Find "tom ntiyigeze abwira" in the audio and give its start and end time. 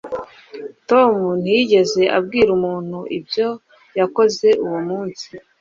0.89-2.49